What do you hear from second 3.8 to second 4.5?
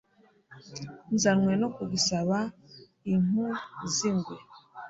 z'ingwe